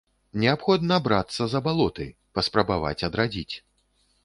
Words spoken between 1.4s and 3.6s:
за балоты, паспрабаваць адрадзіць.